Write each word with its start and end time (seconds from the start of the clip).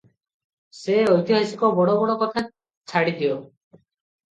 ସେ 0.77 0.95
ଐତିହାସିକ 1.17 1.69
ବଡ଼ 1.81 1.95
ବଡ଼ 2.05 2.17
କଥା 2.23 2.45
ଛାଡ଼ିଦିଅ। 2.95 3.39